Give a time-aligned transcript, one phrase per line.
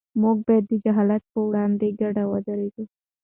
[0.21, 2.83] موږ باید د جهالت پر وړاندې په ګډه ودرېږو.